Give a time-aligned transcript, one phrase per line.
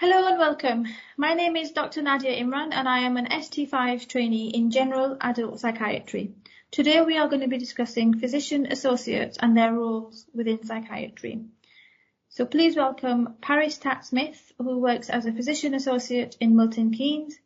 [0.00, 0.86] Hello and welcome.
[1.16, 2.02] My name is Dr.
[2.02, 6.34] Nadia Imran and I am an ST5 trainee in General Adult Psychiatry.
[6.70, 11.46] Today we are going to be discussing physician associates and their roles within psychiatry.
[12.28, 17.36] So please welcome Paris Tat Smith, who works as a physician associate in Milton Keynes,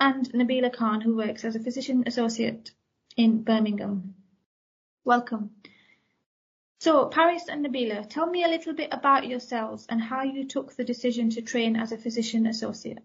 [0.00, 2.72] and Nabila Khan, who works as a physician associate
[3.16, 4.16] in Birmingham.
[5.04, 5.52] Welcome.
[6.82, 10.74] So, Paris and Nabila, tell me a little bit about yourselves and how you took
[10.74, 13.04] the decision to train as a physician associate.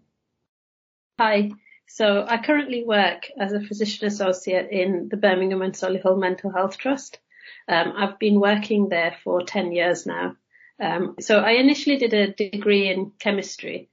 [1.20, 1.52] Hi.
[1.86, 6.76] So I currently work as a physician associate in the Birmingham and Solihull Mental Health
[6.76, 7.20] Trust.
[7.68, 10.34] Um, I've been working there for 10 years now.
[10.82, 13.90] Um, so I initially did a degree in chemistry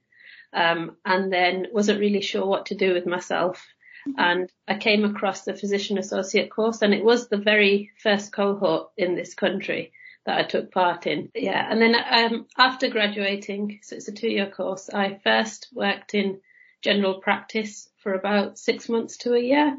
[0.52, 3.64] um, and then wasn't really sure what to do with myself.
[4.16, 8.90] And I came across the physician associate course and it was the very first cohort
[8.96, 9.92] in this country
[10.24, 11.30] that I took part in.
[11.34, 11.66] Yeah.
[11.70, 16.40] And then um, after graduating, so it's a two year course, I first worked in
[16.82, 19.78] general practice for about six months to a year.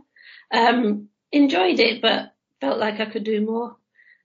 [0.52, 3.76] Um, enjoyed it, but felt like I could do more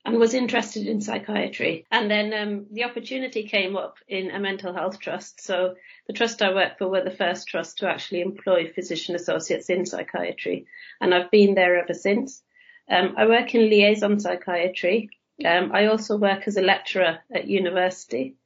[0.05, 1.87] and was interested in psychiatry.
[1.91, 5.41] And then um, the opportunity came up in a mental health trust.
[5.41, 9.71] So the trust I work for were the first trust to actually employ physician associates
[9.71, 10.67] in psychiatry,
[11.01, 12.43] and I've been there ever since.
[12.91, 15.11] Um, I work in liaison psychiatry.
[15.45, 18.37] Um, I also work as a lecturer at university.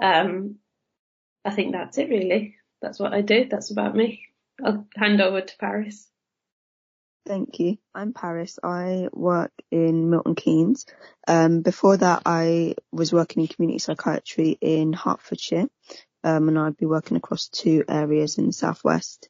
[0.00, 0.56] Um,
[1.44, 2.56] I think that's it really.
[2.80, 3.46] That's what I do.
[3.48, 4.26] That's about me.
[4.64, 6.08] I'll hand over to Paris.
[7.24, 7.78] Thank you.
[7.94, 8.58] I'm Paris.
[8.62, 10.86] I work in Milton Keynes.
[11.28, 15.68] Um, before that, I was working in community psychiatry in Hertfordshire,
[16.24, 19.28] um, and I'd be working across two areas in the southwest.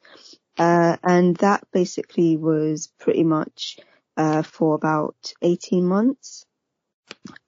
[0.59, 3.79] Uh, and that basically was pretty much
[4.17, 6.47] uh, for about 18 months.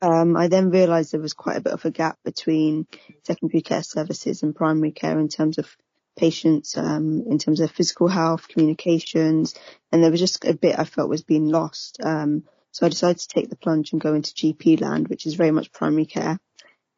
[0.02, 2.86] Um, I then realised there was quite a bit of a gap between
[3.24, 5.74] secondary care services and primary care in terms of
[6.16, 9.54] patients um, in terms of physical health, communications,
[9.90, 11.98] and there was just a bit I felt was being lost.
[12.02, 15.34] Um, so I decided to take the plunge and go into GP land, which is
[15.34, 16.38] very much primary care.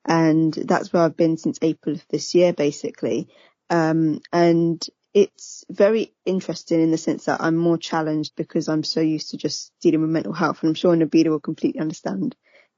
[0.07, 3.29] And that's where I've been since April of this year, basically.
[3.69, 4.83] Um, and
[5.13, 9.37] it's very interesting in the sense that I'm more challenged because I'm so used to
[9.37, 10.63] just dealing with mental health.
[10.63, 12.37] And I'm sure Nabila will completely understand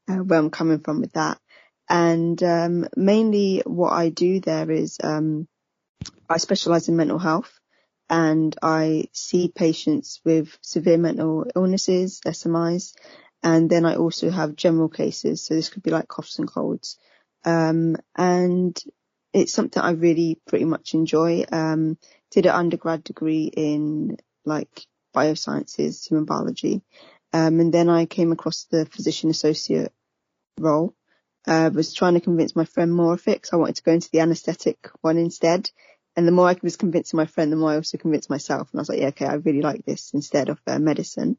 [0.09, 1.39] uh, where I'm coming from with that.
[1.89, 5.47] And um, mainly what I do there is um,
[6.29, 7.59] I specialize in mental health
[8.09, 12.93] and I see patients with severe mental illnesses, SMIs,
[13.43, 15.45] and then I also have general cases.
[15.45, 16.97] So this could be like coughs and colds.
[17.45, 18.81] Um, and
[19.33, 21.45] it's something I really pretty much enjoy.
[21.51, 21.97] Um,
[22.31, 24.85] did an undergrad degree in like
[25.15, 26.81] biosciences, human biology.
[27.31, 29.93] Um, and then I came across the physician associate
[30.59, 30.95] role.
[31.47, 33.93] Uh, was trying to convince my friend more of it because I wanted to go
[33.93, 35.71] into the anesthetic one instead.
[36.15, 38.69] And the more I was convincing my friend, the more I also convinced myself.
[38.71, 41.37] And I was like, yeah, okay, I really like this instead of uh, medicine.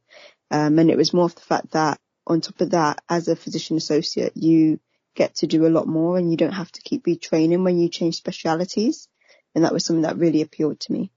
[0.51, 3.37] Um, and it was more of the fact that on top of that, as a
[3.37, 4.81] physician associate, you
[5.15, 7.89] get to do a lot more and you don't have to keep retraining when you
[7.89, 9.09] change specialities.
[9.55, 11.11] And that was something that really appealed to me.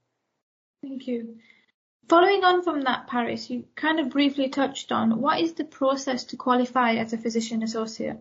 [0.82, 1.36] Thank you.
[2.08, 6.24] Following on from that, Paris, you kind of briefly touched on what is the process
[6.24, 8.18] to qualify as a physician associate?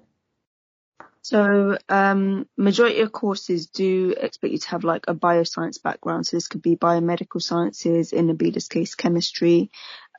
[1.23, 6.27] So, um, majority of courses do expect you to have like a bioscience background.
[6.27, 9.71] So this could be biomedical sciences, in Nabila's case, chemistry.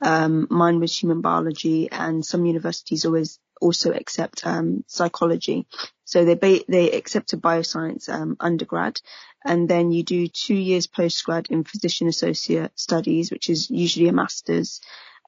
[0.03, 5.67] Um, mine was human biology and some universities always also accept, um, psychology.
[6.07, 9.01] So they, ba- they accept a bioscience, um, undergrad
[9.45, 14.13] and then you do two years postgrad in physician associate studies, which is usually a
[14.13, 14.81] master's.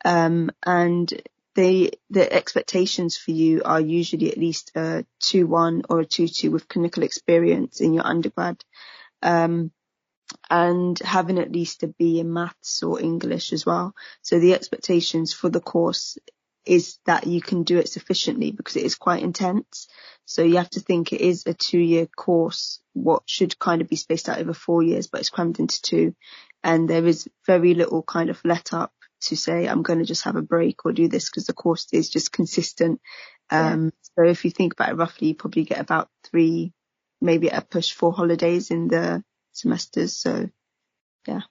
[0.05, 1.13] Um, and
[1.57, 6.29] the the expectations for you are usually at least a two one or a two
[6.29, 8.63] two with clinical experience in your undergrad,
[9.23, 9.73] um,
[10.51, 13.95] and having at least a B in maths or English as well.
[14.23, 16.19] So the expectations for the course
[16.67, 19.89] is that you can do it sufficiently because it is quite intense.
[20.27, 23.89] So you have to think it is a two year course, what should kind of
[23.89, 26.15] be spaced out over four years, but it's crammed into two.
[26.63, 28.93] And there is very little kind of let up
[29.27, 31.87] to say I'm going to just have a break or do this because the course
[31.93, 33.01] is just consistent.
[33.51, 33.91] Um, yeah.
[34.17, 36.73] so if you think about it roughly, you probably get about three,
[37.21, 40.17] maybe a push four holidays in the semesters.
[40.17, 40.49] So
[41.27, 41.43] yeah.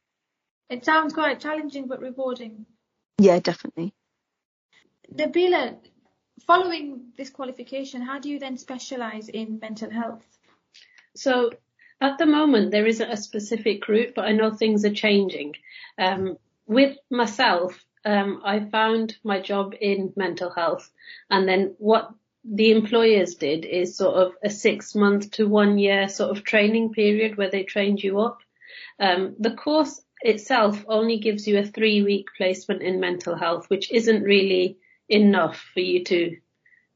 [0.69, 2.65] It sounds quite challenging but rewarding.
[3.17, 3.93] Yeah, definitely.
[5.13, 5.77] Nabila,
[6.47, 10.23] following this qualification, how do you then specialise in mental health?
[11.15, 11.51] So
[12.01, 15.53] at the moment, there isn't a specific route, but I know things are changing.
[15.97, 16.37] Um,
[16.67, 20.89] with myself, um, I found my job in mental health,
[21.29, 22.11] and then what
[22.43, 26.93] the employers did is sort of a six month to one year sort of training
[26.93, 28.39] period where they trained you up.
[28.99, 33.91] Um, the course itself only gives you a three week placement in mental health, which
[33.91, 34.77] isn't really
[35.09, 36.37] enough for you to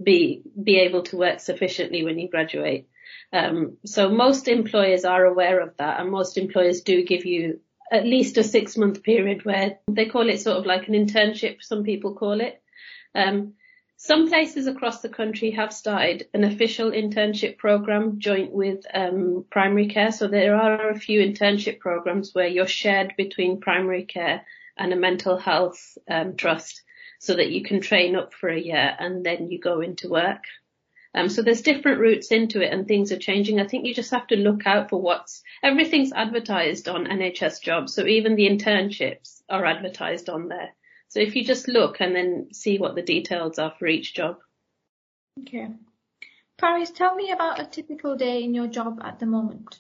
[0.02, 2.88] be, be able to work sufficiently when you graduate.
[3.34, 7.60] Um, so most employers are aware of that and most employers do give you
[7.92, 11.62] at least a six month period where they call it sort of like an internship,
[11.62, 12.62] some people call it.
[13.16, 13.54] Um,
[14.02, 19.88] some places across the country have started an official internship program joint with um, primary
[19.88, 20.14] care.
[20.14, 24.46] So there are a few internship programs where you're shared between primary care
[24.78, 26.82] and a mental health um, trust
[27.20, 30.44] so that you can train up for a year and then you go into work.
[31.16, 33.60] Um, so there's different routes into it and things are changing.
[33.60, 37.96] I think you just have to look out for what's, everything's advertised on NHS jobs.
[37.96, 40.70] So even the internships are advertised on there.
[41.08, 44.38] So if you just look and then see what the details are for each job.
[45.42, 45.70] Okay.
[46.60, 49.80] Paris, tell me about a typical day in your job at the moment.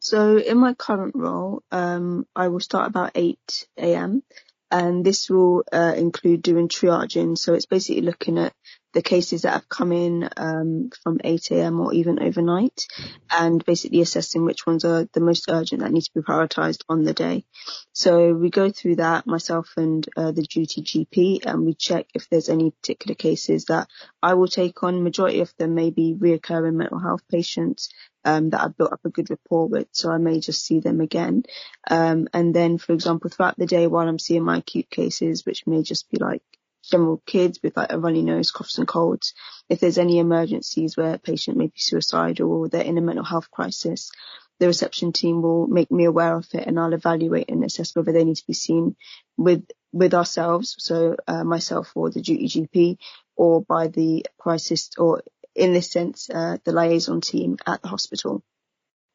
[0.00, 4.22] So in my current role, um, I will start about 8 a.m.
[4.70, 7.36] and this will uh, include doing triaging.
[7.38, 8.52] So it's basically looking at
[8.94, 11.80] the cases that have come in um, from 8 a.m.
[11.80, 12.86] or even overnight,
[13.30, 17.04] and basically assessing which ones are the most urgent that need to be prioritised on
[17.04, 17.44] the day.
[17.92, 22.28] So we go through that, myself and uh, the duty GP, and we check if
[22.28, 23.88] there's any particular cases that
[24.22, 25.04] I will take on.
[25.04, 27.90] Majority of them may be reoccurring mental health patients
[28.28, 31.00] um, that I've built up a good rapport with, so I may just see them
[31.00, 31.44] again.
[31.90, 35.66] Um, and then, for example, throughout the day while I'm seeing my acute cases, which
[35.66, 36.42] may just be like
[36.90, 39.32] general kids with like a runny nose, coughs and colds.
[39.70, 43.24] If there's any emergencies where a patient may be suicidal or they're in a mental
[43.24, 44.10] health crisis,
[44.60, 48.12] the reception team will make me aware of it and I'll evaluate and assess whether
[48.12, 48.94] they need to be seen
[49.38, 52.98] with with ourselves, so uh, myself or the duty GP,
[53.36, 55.22] or by the crisis or
[55.58, 58.42] in this sense uh, the liaison team at the hospital.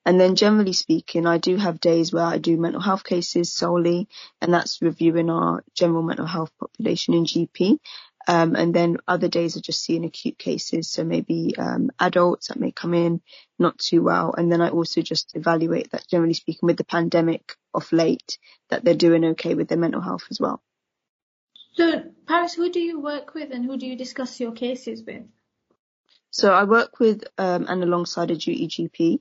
[0.06, 4.10] And then generally speaking, I do have days where I do mental health cases solely,
[4.42, 7.80] and that's reviewing our general mental health population in GP.
[8.28, 10.90] Um, and then other days are just seeing acute cases.
[10.90, 13.22] So maybe, um, adults that may come in
[13.60, 14.34] not too well.
[14.38, 18.38] And then I also just evaluate that generally speaking with the pandemic of late
[18.70, 20.62] that they're doing okay with their mental health as well.
[21.74, 25.24] So Paris, who do you work with and who do you discuss your cases with?
[26.34, 29.20] So I work with um, and alongside a duty GP.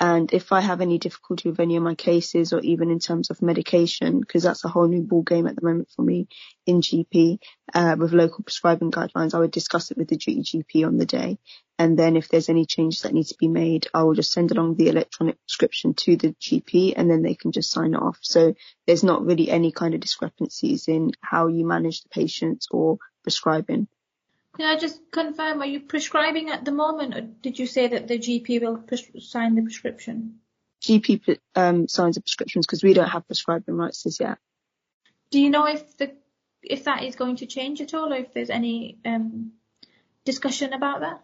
[0.00, 3.30] And if I have any difficulty with any of my cases or even in terms
[3.30, 6.26] of medication, because that's a whole new ball game at the moment for me
[6.66, 7.38] in GP,
[7.74, 11.06] uh, with local prescribing guidelines, I would discuss it with the duty GP on the
[11.06, 11.38] day.
[11.78, 14.50] And then if there's any changes that need to be made, I will just send
[14.50, 18.18] along the electronic prescription to the GP and then they can just sign it off.
[18.22, 18.54] So
[18.88, 23.86] there's not really any kind of discrepancies in how you manage the patients or prescribing.
[24.58, 28.08] Can I just confirm, are you prescribing at the moment, or did you say that
[28.08, 30.40] the GP will pres- sign the prescription?
[30.82, 34.38] GP um, signs the prescriptions because we don't have prescribing rights as yet.
[35.30, 36.12] Do you know if the
[36.60, 39.52] if that is going to change at all, or if there's any um,
[40.24, 41.22] discussion about that?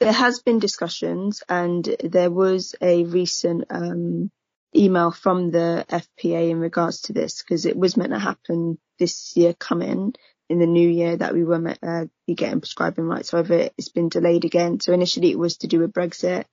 [0.00, 4.30] There has been discussions, and there was a recent um,
[4.76, 9.34] email from the FPA in regards to this because it was meant to happen this
[9.34, 10.14] year coming,
[10.48, 13.30] in the new year that we were uh, be getting prescribing rights.
[13.30, 14.80] However, it's been delayed again.
[14.80, 16.44] So initially it was to do with Brexit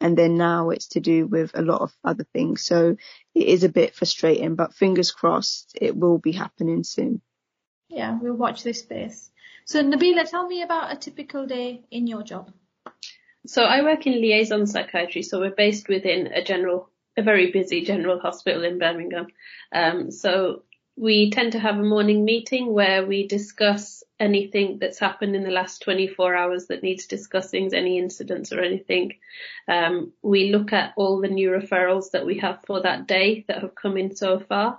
[0.00, 2.64] and then now it's to do with a lot of other things.
[2.64, 2.96] So
[3.34, 7.20] it is a bit frustrating, but fingers crossed it will be happening soon.
[7.88, 9.30] Yeah, we'll watch this space.
[9.64, 12.52] So Nabila, tell me about a typical day in your job.
[13.46, 15.22] So I work in liaison psychiatry.
[15.22, 19.26] So we're based within a general, a very busy general hospital in Birmingham.
[19.72, 20.62] Um, so
[21.00, 25.50] we tend to have a morning meeting where we discuss anything that's happened in the
[25.50, 29.14] last 24 hours that needs discussing, any incidents or anything.
[29.66, 33.62] Um, we look at all the new referrals that we have for that day that
[33.62, 34.78] have come in so far.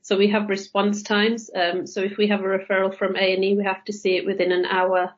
[0.00, 1.50] So we have response times.
[1.54, 4.52] Um, so if we have a referral from A&E, we have to see it within
[4.52, 5.12] an hour.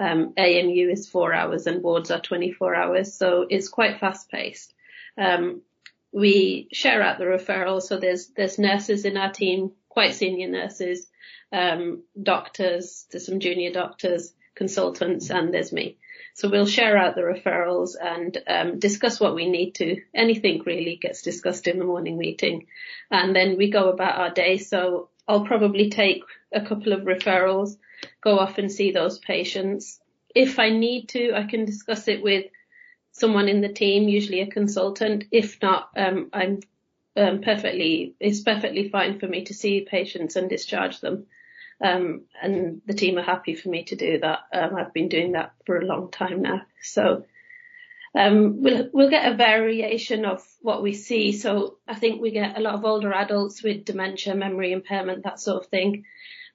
[0.00, 3.14] Um, AMU is four hours and wards are 24 hours.
[3.14, 4.74] So it's quite fast paced.
[5.16, 5.62] Um,
[6.10, 7.82] we share out the referrals.
[7.82, 11.06] So there's, there's nurses in our team quite senior nurses,
[11.52, 15.98] um, doctors, there's some junior doctors, consultants, and there's me.
[16.34, 20.00] So we'll share out the referrals and um, discuss what we need to.
[20.14, 22.68] Anything really gets discussed in the morning meeting,
[23.10, 24.56] and then we go about our day.
[24.56, 26.22] So I'll probably take
[26.54, 27.76] a couple of referrals,
[28.22, 30.00] go off and see those patients.
[30.34, 32.46] If I need to, I can discuss it with
[33.10, 35.24] someone in the team, usually a consultant.
[35.30, 36.60] If not, um, I'm
[37.16, 41.26] um, perfectly, it's perfectly fine for me to see patients and discharge them.
[41.82, 44.40] Um, and the team are happy for me to do that.
[44.52, 46.62] Um, I've been doing that for a long time now.
[46.80, 47.24] So
[48.14, 51.32] um, we'll, we'll get a variation of what we see.
[51.32, 55.40] So I think we get a lot of older adults with dementia, memory impairment, that
[55.40, 56.04] sort of thing.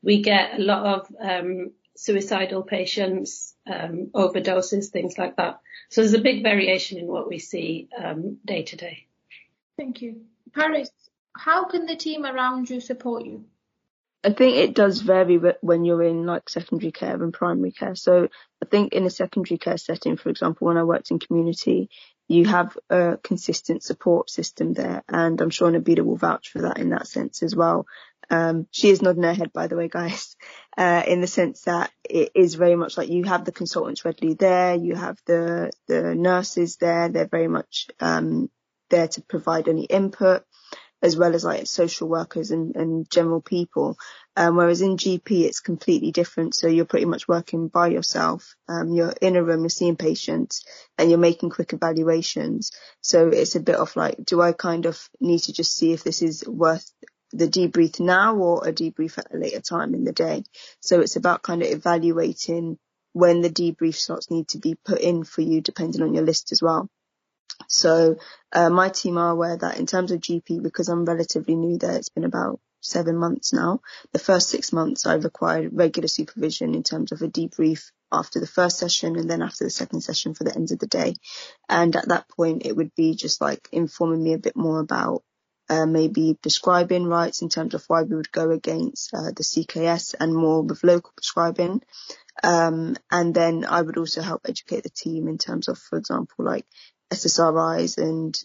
[0.01, 5.59] We get a lot of um, suicidal patients, um, overdoses, things like that.
[5.89, 9.07] So there's a big variation in what we see um, day to day.
[9.77, 10.21] Thank you.
[10.53, 10.89] Paris,
[11.35, 13.45] how can the team around you support you?
[14.23, 17.95] I think it does vary when you're in like secondary care and primary care.
[17.95, 18.27] So
[18.61, 21.89] I think in a secondary care setting, for example, when I worked in community,
[22.27, 25.03] you have a consistent support system there.
[25.07, 27.85] And I'm sure Nabila will vouch for that in that sense as well.
[28.29, 30.35] Um, she is nodding her head, by the way, guys,
[30.77, 34.33] uh, in the sense that it is very much like you have the consultants readily
[34.33, 38.49] there, you have the, the nurses there, they're very much, um,
[38.89, 40.43] there to provide any input
[41.01, 43.97] as well as like social workers and, and general people.
[44.35, 46.55] Um, whereas in GP, it's completely different.
[46.55, 48.55] So you're pretty much working by yourself.
[48.67, 50.65] Um, you're in a room, you're seeing patients
[50.97, 52.71] and you're making quick evaluations.
[53.01, 56.03] So it's a bit of like, do I kind of need to just see if
[56.03, 56.89] this is worth
[57.31, 60.43] the debrief now or a debrief at a later time in the day?
[60.81, 62.79] So it's about kind of evaluating
[63.13, 66.51] when the debrief slots need to be put in for you, depending on your list
[66.51, 66.89] as well.
[67.67, 68.17] So
[68.51, 71.95] uh, my team are aware that in terms of GP, because I'm relatively new there,
[71.95, 73.81] it's been about seven months now.
[74.13, 78.47] The first six months I required regular supervision in terms of a debrief after the
[78.47, 81.15] first session and then after the second session for the end of the day.
[81.67, 85.23] And at that point, it would be just like informing me a bit more about
[85.69, 90.15] uh, maybe prescribing rights in terms of why we would go against uh, the CKS
[90.17, 91.81] and more with local prescribing.
[92.41, 96.45] Um, and then I would also help educate the team in terms of, for example,
[96.45, 96.65] like
[97.11, 98.37] SSRIs and,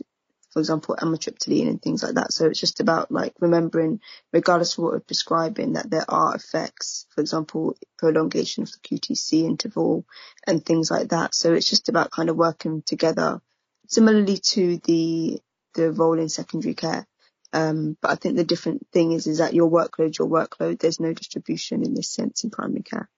[0.50, 2.32] for example, amitriptyline and things like that.
[2.32, 4.00] So it's just about like remembering,
[4.32, 9.44] regardless of what we're prescribing, that there are effects, for example, prolongation of the QTC
[9.44, 10.04] interval
[10.46, 11.34] and things like that.
[11.34, 13.40] So it's just about kind of working together
[13.88, 15.40] similarly to the,
[15.74, 17.06] the role in secondary care.
[17.52, 21.00] Um, but I think the different thing is, is that your workload, your workload, there's
[21.00, 23.10] no distribution in this sense in primary care.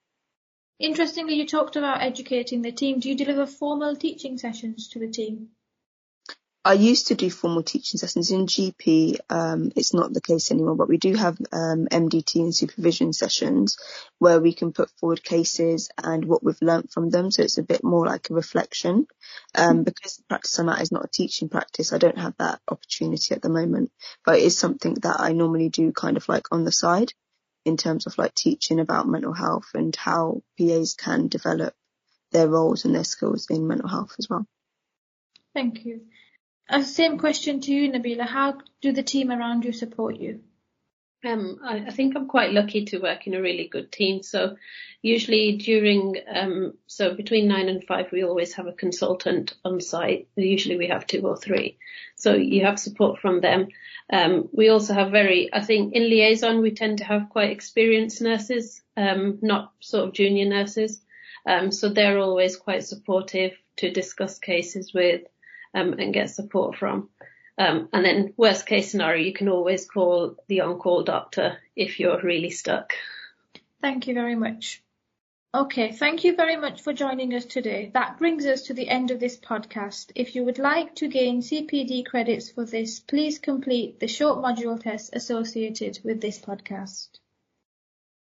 [0.79, 2.99] Interestingly, you talked about educating the team.
[2.99, 5.51] Do you deliver formal teaching sessions to the team?
[6.67, 9.19] I used to do formal teaching sessions in GP.
[9.29, 13.77] Um, it's not the case anymore, but we do have um, MDT and supervision sessions
[14.19, 17.31] where we can put forward cases and what we've learnt from them.
[17.31, 19.07] So it's a bit more like a reflection.
[19.55, 19.85] Um, mm.
[19.85, 23.35] because the practice I'm at is not a teaching practice, I don't have that opportunity
[23.35, 23.93] at the moment,
[24.25, 27.13] but it is something that I normally do kind of like on the side
[27.65, 31.75] in terms of like teaching about mental health and how PAs can develop
[32.33, 34.47] their roles and their skills in mental health as well.
[35.55, 36.03] Thank you.
[36.69, 38.27] A same question to you, Nabila.
[38.27, 40.41] How do the team around you support you?
[41.25, 44.23] Um, I, I, think I'm quite lucky to work in a really good team.
[44.23, 44.57] So
[45.01, 50.29] usually during, um, so between nine and five, we always have a consultant on site.
[50.37, 51.79] Usually we have two or three.
[52.17, 53.69] So you have support from them.
[54.13, 58.21] Um, we also have very, I think in liaison, we tend to have quite experienced
[58.21, 61.01] nurses, um, not sort of junior nurses.
[61.47, 65.23] Um, so they're always quite supportive to discuss cases with,
[65.75, 67.09] um, and get support from.
[67.57, 72.21] Um, and then worst case scenario, you can always call the on-call doctor if you're
[72.21, 72.95] really stuck.
[73.81, 74.83] Thank you very much.
[75.55, 77.93] Okay, thank you very much for joining us today.
[77.95, 80.11] That brings us to the end of this podcast.
[80.17, 84.83] If you would like to gain CPD credits for this, please complete the short module
[84.83, 87.21] test associated with this podcast.